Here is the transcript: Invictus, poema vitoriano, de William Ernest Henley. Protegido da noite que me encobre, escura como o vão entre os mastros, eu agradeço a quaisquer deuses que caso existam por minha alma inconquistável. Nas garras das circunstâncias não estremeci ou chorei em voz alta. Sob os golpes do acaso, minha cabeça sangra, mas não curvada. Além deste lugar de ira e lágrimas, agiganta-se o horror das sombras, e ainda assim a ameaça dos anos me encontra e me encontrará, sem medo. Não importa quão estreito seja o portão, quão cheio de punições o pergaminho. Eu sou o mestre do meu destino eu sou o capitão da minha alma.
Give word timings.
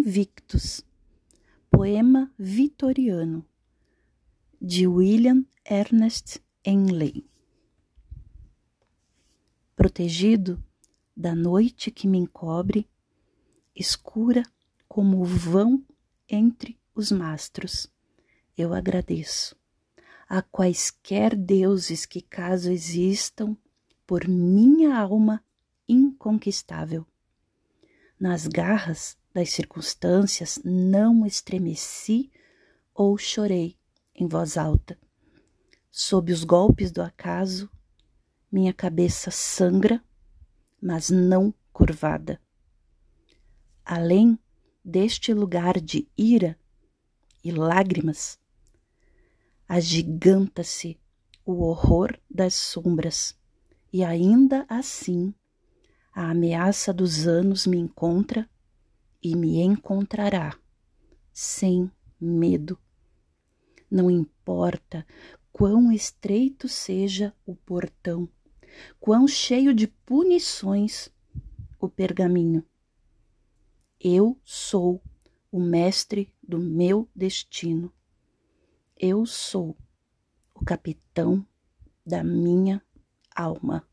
Invictus, 0.00 0.82
poema 1.70 2.32
vitoriano, 2.38 3.44
de 4.58 4.86
William 4.86 5.44
Ernest 5.62 6.40
Henley. 6.64 7.28
Protegido 9.76 10.64
da 11.14 11.34
noite 11.34 11.90
que 11.90 12.08
me 12.08 12.16
encobre, 12.16 12.88
escura 13.76 14.42
como 14.88 15.20
o 15.20 15.24
vão 15.26 15.84
entre 16.26 16.80
os 16.94 17.12
mastros, 17.12 17.86
eu 18.56 18.72
agradeço 18.72 19.54
a 20.26 20.40
quaisquer 20.40 21.36
deuses 21.36 22.06
que 22.06 22.22
caso 22.22 22.72
existam 22.72 23.54
por 24.06 24.26
minha 24.26 24.96
alma 24.96 25.44
inconquistável. 25.86 27.06
Nas 28.18 28.46
garras 28.46 29.19
das 29.32 29.50
circunstâncias 29.50 30.60
não 30.64 31.24
estremeci 31.24 32.30
ou 32.94 33.16
chorei 33.16 33.76
em 34.14 34.26
voz 34.26 34.56
alta. 34.56 34.98
Sob 35.90 36.32
os 36.32 36.44
golpes 36.44 36.90
do 36.90 37.02
acaso, 37.02 37.70
minha 38.50 38.72
cabeça 38.72 39.30
sangra, 39.30 40.02
mas 40.80 41.10
não 41.10 41.54
curvada. 41.72 42.40
Além 43.84 44.38
deste 44.84 45.32
lugar 45.32 45.80
de 45.80 46.08
ira 46.16 46.58
e 47.42 47.50
lágrimas, 47.50 48.38
agiganta-se 49.68 50.98
o 51.44 51.62
horror 51.62 52.18
das 52.28 52.54
sombras, 52.54 53.36
e 53.92 54.04
ainda 54.04 54.64
assim 54.68 55.34
a 56.12 56.30
ameaça 56.30 56.92
dos 56.92 57.26
anos 57.26 57.66
me 57.66 57.78
encontra 57.78 58.48
e 59.22 59.36
me 59.36 59.60
encontrará, 59.60 60.58
sem 61.32 61.90
medo. 62.20 62.78
Não 63.90 64.10
importa 64.10 65.06
quão 65.52 65.92
estreito 65.92 66.68
seja 66.68 67.34
o 67.44 67.54
portão, 67.54 68.28
quão 68.98 69.26
cheio 69.26 69.74
de 69.74 69.86
punições 69.86 71.10
o 71.78 71.88
pergaminho. 71.88 72.64
Eu 73.98 74.38
sou 74.44 75.02
o 75.50 75.60
mestre 75.60 76.32
do 76.42 76.58
meu 76.58 77.08
destino 77.14 77.92
eu 79.02 79.24
sou 79.24 79.74
o 80.54 80.62
capitão 80.62 81.42
da 82.04 82.22
minha 82.22 82.82
alma. 83.34 83.88